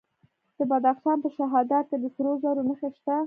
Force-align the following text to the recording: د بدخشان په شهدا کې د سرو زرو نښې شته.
د 0.57 0.59
بدخشان 0.69 1.17
په 1.23 1.29
شهدا 1.37 1.79
کې 1.87 1.95
د 1.99 2.05
سرو 2.15 2.31
زرو 2.43 2.61
نښې 2.67 2.89
شته. 2.97 3.15